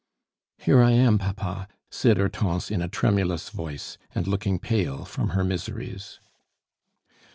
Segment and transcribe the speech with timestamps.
[0.57, 5.43] "Here I am, papa," said Hortense in a tremulous voice, and looking pale from her
[5.43, 6.19] miseries.